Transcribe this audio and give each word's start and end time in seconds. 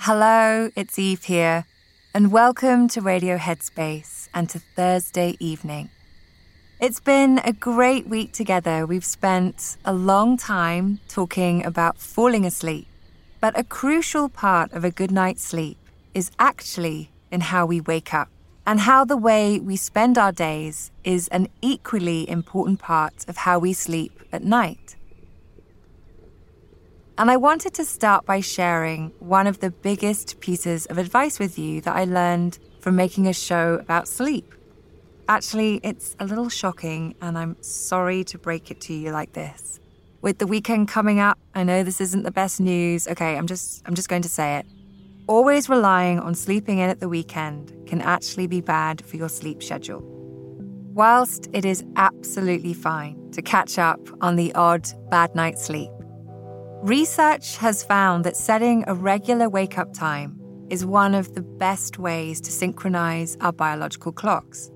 Hello, 0.00 0.70
it's 0.76 0.98
Eve 0.98 1.24
here, 1.24 1.64
and 2.12 2.30
welcome 2.30 2.88
to 2.88 3.00
Radio 3.00 3.38
Headspace 3.38 4.28
and 4.34 4.50
to 4.50 4.58
Thursday 4.58 5.38
evening. 5.40 5.88
It's 6.78 7.00
been 7.00 7.40
a 7.42 7.54
great 7.54 8.06
week 8.06 8.32
together. 8.34 8.84
We've 8.84 9.02
spent 9.02 9.78
a 9.86 9.94
long 9.94 10.36
time 10.36 11.00
talking 11.08 11.64
about 11.64 11.96
falling 11.96 12.44
asleep, 12.44 12.86
but 13.40 13.58
a 13.58 13.64
crucial 13.64 14.28
part 14.28 14.72
of 14.74 14.84
a 14.84 14.90
good 14.90 15.10
night's 15.10 15.42
sleep 15.42 15.78
is 16.12 16.30
actually 16.38 17.10
in 17.30 17.40
how 17.40 17.64
we 17.64 17.80
wake 17.80 18.12
up, 18.12 18.28
and 18.66 18.80
how 18.80 19.04
the 19.04 19.16
way 19.16 19.58
we 19.58 19.76
spend 19.76 20.16
our 20.16 20.32
days 20.32 20.90
is 21.04 21.28
an 21.28 21.48
equally 21.60 22.28
important 22.28 22.78
part 22.78 23.28
of 23.28 23.38
how 23.38 23.58
we 23.58 23.72
sleep 23.72 24.22
at 24.32 24.44
night. 24.44 24.96
And 27.18 27.30
I 27.30 27.36
wanted 27.36 27.74
to 27.74 27.84
start 27.84 28.24
by 28.24 28.40
sharing 28.40 29.12
one 29.18 29.46
of 29.46 29.60
the 29.60 29.70
biggest 29.70 30.40
pieces 30.40 30.86
of 30.86 30.98
advice 30.98 31.38
with 31.38 31.58
you 31.58 31.80
that 31.82 31.94
I 31.94 32.04
learned 32.04 32.58
from 32.80 32.96
making 32.96 33.26
a 33.26 33.32
show 33.32 33.74
about 33.74 34.08
sleep. 34.08 34.54
Actually, 35.28 35.80
it's 35.82 36.16
a 36.18 36.26
little 36.26 36.48
shocking, 36.48 37.14
and 37.20 37.38
I'm 37.38 37.56
sorry 37.62 38.24
to 38.24 38.38
break 38.38 38.70
it 38.70 38.80
to 38.82 38.94
you 38.94 39.12
like 39.12 39.34
this. 39.34 39.78
With 40.20 40.38
the 40.38 40.46
weekend 40.46 40.88
coming 40.88 41.20
up, 41.20 41.38
I 41.54 41.64
know 41.64 41.82
this 41.82 42.00
isn't 42.00 42.22
the 42.22 42.30
best 42.30 42.60
news. 42.60 43.06
Okay, 43.06 43.36
I'm 43.36 43.46
just 43.46 43.82
I'm 43.86 43.94
just 43.94 44.08
going 44.08 44.22
to 44.22 44.28
say 44.28 44.56
it. 44.56 44.66
Always 45.28 45.68
relying 45.68 46.18
on 46.18 46.34
sleeping 46.34 46.78
in 46.78 46.90
at 46.90 46.98
the 46.98 47.08
weekend 47.08 47.72
can 47.86 48.00
actually 48.00 48.48
be 48.48 48.60
bad 48.60 49.04
for 49.04 49.16
your 49.16 49.28
sleep 49.28 49.62
schedule. 49.62 50.02
Whilst 50.94 51.48
it 51.52 51.64
is 51.64 51.84
absolutely 51.94 52.74
fine 52.74 53.30
to 53.30 53.40
catch 53.40 53.78
up 53.78 54.00
on 54.20 54.34
the 54.34 54.52
odd 54.54 54.88
bad 55.10 55.32
night's 55.36 55.64
sleep, 55.64 55.90
research 56.82 57.56
has 57.58 57.84
found 57.84 58.24
that 58.24 58.36
setting 58.36 58.84
a 58.88 58.94
regular 58.94 59.48
wake 59.48 59.78
up 59.78 59.94
time 59.94 60.40
is 60.70 60.84
one 60.84 61.14
of 61.14 61.34
the 61.34 61.42
best 61.42 62.00
ways 62.00 62.40
to 62.40 62.50
synchronize 62.50 63.36
our 63.40 63.52
biological 63.52 64.10
clocks. 64.10 64.72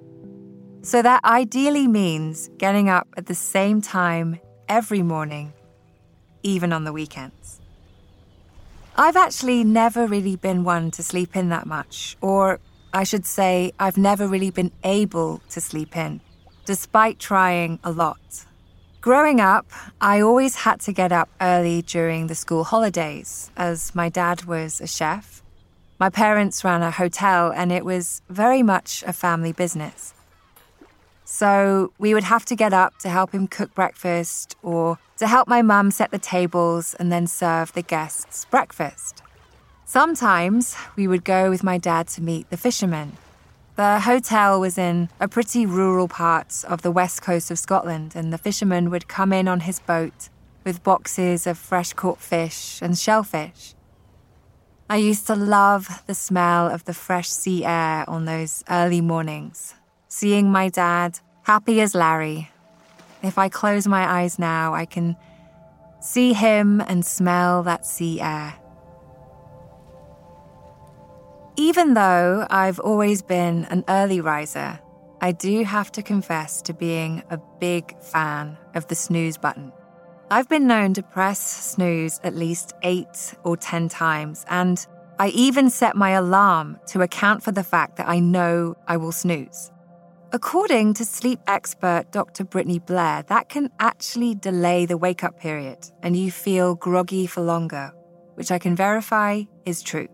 So 0.83 1.03
that 1.03 1.25
ideally 1.25 1.89
means 1.89 2.51
getting 2.59 2.89
up 2.89 3.09
at 3.17 3.27
the 3.27 3.35
same 3.35 3.81
time 3.81 4.39
every 4.69 5.03
morning, 5.03 5.53
even 6.45 6.73
on 6.73 6.85
the 6.85 6.93
weekends. 6.93 7.61
I've 8.99 9.17
actually 9.17 9.63
never 9.63 10.07
really 10.07 10.37
been 10.37 10.65
one 10.65 10.91
to 10.93 11.03
sleep 11.03 11.37
in 11.37 11.51
that 11.51 11.67
much, 11.67 12.17
or 12.23 12.61
I 12.95 13.05
should 13.05 13.27
say, 13.27 13.73
I've 13.79 13.99
never 13.99 14.27
really 14.27 14.51
been 14.51 14.73
able 14.85 15.43
to 15.51 15.61
sleep 15.61 15.95
in, 15.99 16.23
despite 16.65 17.19
trying 17.19 17.79
a 17.85 17.91
lot. 17.91 18.47
Growing 19.03 19.39
up, 19.39 19.67
I 20.01 20.23
always 20.23 20.57
had 20.57 20.81
to 20.81 20.95
get 20.95 21.13
up 21.13 21.29
early 21.43 21.83
during 21.83 22.29
the 22.29 22.35
school 22.35 22.65
holidays, 22.65 23.51
as 23.55 23.95
my 23.95 24.09
dad 24.09 24.47
was 24.47 24.81
a 24.81 24.87
chef. 24.87 25.43
My 26.01 26.09
parents 26.09 26.65
ran 26.65 26.83
a 26.83 26.91
hotel, 26.91 27.53
and 27.55 27.71
it 27.71 27.85
was 27.85 28.23
very 28.31 28.63
much 28.63 29.05
a 29.07 29.13
family 29.13 29.53
business. 29.53 30.15
So 31.37 31.93
we 31.99 32.15
would 32.15 32.25
have 32.25 32.47
to 32.47 32.57
get 32.57 32.73
up 32.73 32.97
to 33.01 33.11
help 33.11 33.33
him 33.33 33.47
cook 33.47 33.75
breakfast 33.75 34.57
or 34.63 34.99
to 35.19 35.27
help 35.27 35.47
my 35.49 35.61
mum 35.61 35.91
set 35.91 36.11
the 36.11 36.19
tables 36.19 36.95
and 36.95 37.13
then 37.13 37.27
serve 37.27 37.75
the 37.75 37.83
guests 37.83 38.47
breakfast. 38.47 39.23
Sometimes 39.85 40.75
we 40.97 41.07
would 41.07 41.25
go 41.25 41.51
with 41.51 41.63
my 41.63 41.77
dad 41.77 42.09
to 42.09 42.23
meet 42.23 42.49
the 42.49 42.57
fishermen. 42.57 43.19
The 43.75 44.01
hotel 44.01 44.59
was 44.59 44.79
in 44.79 45.11
a 45.21 45.29
pretty 45.29 45.67
rural 45.67 46.09
part 46.09 46.65
of 46.67 46.81
the 46.81 46.91
west 46.91 47.21
coast 47.21 47.51
of 47.51 47.59
Scotland, 47.59 48.17
and 48.17 48.33
the 48.33 48.39
fisherman 48.39 48.89
would 48.89 49.07
come 49.07 49.31
in 49.31 49.47
on 49.47 49.61
his 49.61 49.79
boat 49.79 50.31
with 50.65 50.83
boxes 50.83 51.47
of 51.47 51.59
fresh 51.59 51.93
caught 51.93 52.19
fish 52.19 52.81
and 52.81 52.97
shellfish. 52.97 53.75
I 54.89 54.97
used 54.97 55.27
to 55.27 55.37
love 55.37 56.03
the 56.07 56.15
smell 56.15 56.67
of 56.67 56.87
the 56.87 56.95
fresh 56.95 57.29
sea 57.29 57.63
air 57.63 58.09
on 58.09 58.25
those 58.25 58.65
early 58.71 59.03
mornings, 59.03 59.75
seeing 60.09 60.51
my 60.51 60.71
dad 60.71 61.21
happy 61.47 61.81
as 61.81 61.95
Larry. 61.95 62.51
If 63.23 63.39
I 63.39 63.49
close 63.49 63.87
my 63.87 64.05
eyes 64.05 64.37
now, 64.37 64.75
I 64.75 64.85
can 64.85 65.15
see 66.01 66.33
him 66.33 66.81
and 66.81 67.07
smell 67.07 67.63
that 67.63 67.87
sea 67.87 68.21
air. 68.21 68.55
Even 71.57 71.95
though 71.95 72.49
I've 72.51 72.81
always 72.81 73.23
been 73.23 73.65
an 73.67 73.85
early 73.89 74.21
riser, 74.21 74.81
I 75.21 75.31
do 75.31 75.63
have 75.63 75.93
to 75.93 76.03
confess 76.03 76.61
to 76.63 76.75
being 76.75 77.23
a 77.31 77.39
big 77.61 77.97
fan 78.01 78.59
of 78.75 78.89
the 78.89 78.97
snooze 78.97 79.39
button. 79.39 79.73
I've 80.33 80.49
been 80.49 80.67
known 80.67 80.95
to 80.95 81.03
press 81.05 81.39
snooze 81.39 82.19
at 82.25 82.35
least 82.35 82.73
eight 82.83 83.35
or 83.45 83.57
ten 83.57 83.89
times, 83.89 84.45
and 84.51 84.85
I 85.21 85.29
even 85.29 85.71
set 85.71 85.95
my 85.95 86.11
alarm 86.11 86.81
to 86.89 87.03
account 87.03 87.45
for 87.45 87.53
the 87.53 87.63
fact 87.63 87.99
that 87.99 88.09
I 88.09 88.19
know 88.19 88.77
I 88.89 88.97
will 88.97 89.13
snooze. 89.13 89.71
According 90.33 90.95
to 90.95 91.05
sleep 91.05 91.39
expert 91.47 92.11
Dr. 92.11 92.45
Brittany 92.45 92.81
Blair, 92.81 93.23
that 93.29 93.49
can 93.49 93.71
actually 93.79 94.35
delay 94.35 94.85
the 94.85 94.97
wake 94.97 95.23
up 95.23 95.39
period 95.39 95.79
and 96.03 96.17
you 96.17 96.33
feel 96.33 96.75
groggy 96.75 97.29
for 97.29 97.43
longer, 97.43 97.93
which 98.35 98.51
I 98.51 98.59
can 98.59 98.75
verify 98.75 99.45
is 99.65 99.83
true. 99.83 100.09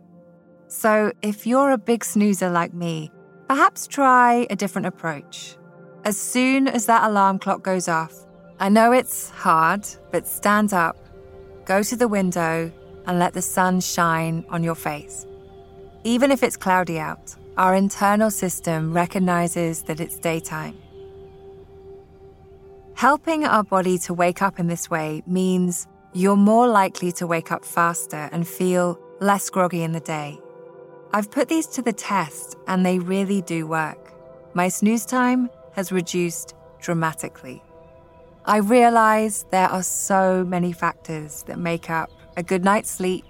So, 0.69 1.12
if 1.22 1.47
you're 1.47 1.71
a 1.71 1.78
big 1.78 2.05
snoozer 2.05 2.51
like 2.51 2.75
me, 2.75 3.11
perhaps 3.49 3.87
try 3.87 4.47
a 4.51 4.56
different 4.56 4.87
approach. 4.87 5.56
As 6.05 6.19
soon 6.19 6.69
as 6.69 6.84
that 6.87 7.09
alarm 7.09 7.39
clock 7.39 7.62
goes 7.62 7.89
off, 7.89 8.15
I 8.61 8.69
know 8.69 8.93
it's 8.93 9.31
hard, 9.31 9.87
but 10.11 10.27
stand 10.27 10.75
up, 10.75 10.97
go 11.65 11.83
to 11.83 11.97
the 11.97 12.09
window, 12.09 12.71
and 13.06 13.19
let 13.19 13.33
the 13.33 13.43
sun 13.43 13.81
shine 13.81 14.45
on 14.51 14.62
your 14.62 14.75
face. 14.75 15.27
Even 16.05 16.31
if 16.31 16.43
it's 16.43 16.56
cloudy 16.56 16.99
out, 16.99 17.34
our 17.57 17.75
internal 17.75 18.31
system 18.31 18.93
recognizes 18.93 19.83
that 19.83 20.01
it's 20.01 20.19
daytime. 20.19 20.77
Helping 22.95 23.45
our 23.45 23.65
body 23.65 23.99
to 23.99 24.15
wake 24.15 24.41
up 24.41 24.59
in 24.59 24.69
this 24.69 24.89
way 24.89 25.23
means 25.27 25.87
you're 26.15 26.37
more 26.37 26.67
likely 26.67 27.13
to 27.13 27.27
wake 27.27 27.53
up 27.53 27.65
faster 27.65 28.29
and 28.33 28.47
feel 28.47 28.99
less 29.21 29.51
groggy 29.51 29.83
in 29.83 29.93
the 29.93 30.01
day. 30.01 30.39
I've 31.13 31.31
put 31.31 31.49
these 31.49 31.67
to 31.69 31.83
the 31.83 31.93
test 31.93 32.57
and 32.67 32.87
they 32.87 32.99
really 32.99 33.43
do 33.43 33.67
work. 33.67 34.15
My 34.55 34.69
snooze 34.69 35.05
time 35.05 35.51
has 35.73 35.93
reduced 35.93 36.55
dramatically. 36.81 37.63
I 38.45 38.59
realize 38.59 39.45
there 39.51 39.69
are 39.69 39.83
so 39.83 40.45
many 40.45 40.73
factors 40.73 41.43
that 41.45 41.59
make 41.59 41.91
up 41.91 42.11
a 42.37 42.43
good 42.43 42.65
night's 42.65 42.91
sleep 42.91 43.25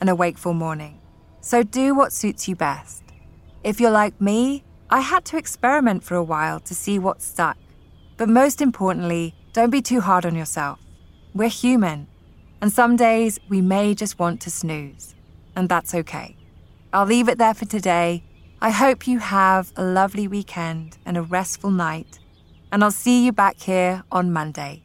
and 0.00 0.10
a 0.10 0.14
wakeful 0.14 0.54
morning. 0.54 1.00
So 1.40 1.62
do 1.62 1.94
what 1.94 2.12
suits 2.12 2.48
you 2.48 2.56
best. 2.56 3.03
If 3.64 3.80
you're 3.80 3.90
like 3.90 4.20
me, 4.20 4.62
I 4.90 5.00
had 5.00 5.24
to 5.24 5.38
experiment 5.38 6.04
for 6.04 6.16
a 6.16 6.22
while 6.22 6.60
to 6.60 6.74
see 6.74 6.98
what 6.98 7.22
stuck. 7.22 7.56
But 8.18 8.28
most 8.28 8.60
importantly, 8.60 9.34
don't 9.54 9.70
be 9.70 9.80
too 9.80 10.02
hard 10.02 10.26
on 10.26 10.36
yourself. 10.36 10.78
We're 11.32 11.48
human, 11.48 12.06
and 12.60 12.70
some 12.70 12.94
days 12.94 13.40
we 13.48 13.62
may 13.62 13.94
just 13.94 14.18
want 14.18 14.42
to 14.42 14.50
snooze, 14.50 15.14
and 15.56 15.70
that's 15.70 15.94
okay. 15.94 16.36
I'll 16.92 17.06
leave 17.06 17.30
it 17.30 17.38
there 17.38 17.54
for 17.54 17.64
today. 17.64 18.22
I 18.60 18.68
hope 18.68 19.08
you 19.08 19.18
have 19.18 19.72
a 19.76 19.82
lovely 19.82 20.28
weekend 20.28 20.98
and 21.06 21.16
a 21.16 21.22
restful 21.22 21.70
night, 21.70 22.18
and 22.70 22.84
I'll 22.84 22.90
see 22.90 23.24
you 23.24 23.32
back 23.32 23.60
here 23.60 24.04
on 24.12 24.30
Monday. 24.30 24.82